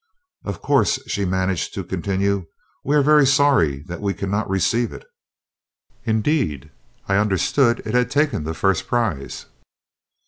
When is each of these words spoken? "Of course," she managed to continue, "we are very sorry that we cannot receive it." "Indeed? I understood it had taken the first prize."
"Of 0.43 0.63
course," 0.63 0.97
she 1.05 1.25
managed 1.25 1.75
to 1.75 1.83
continue, 1.83 2.47
"we 2.83 2.95
are 2.95 3.03
very 3.03 3.27
sorry 3.27 3.83
that 3.83 4.01
we 4.01 4.15
cannot 4.15 4.49
receive 4.49 4.91
it." 4.91 5.05
"Indeed? 6.05 6.71
I 7.07 7.17
understood 7.17 7.83
it 7.85 7.93
had 7.93 8.09
taken 8.09 8.43
the 8.43 8.55
first 8.55 8.87
prize." 8.87 9.45